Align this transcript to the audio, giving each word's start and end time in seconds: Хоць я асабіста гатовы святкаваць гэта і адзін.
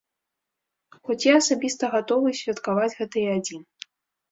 Хоць 1.09 1.25
я 1.25 1.33
асабіста 1.41 1.91
гатовы 1.97 2.29
святкаваць 2.41 2.91
гэта 2.99 3.15
і 3.25 3.27
адзін. 3.37 3.61